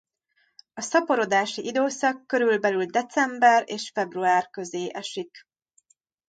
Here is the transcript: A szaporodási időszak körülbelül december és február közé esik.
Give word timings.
A 0.73 0.81
szaporodási 0.81 1.65
időszak 1.65 2.25
körülbelül 2.27 2.85
december 2.85 3.63
és 3.65 3.89
február 3.93 4.49
közé 4.49 4.89
esik. 4.93 5.47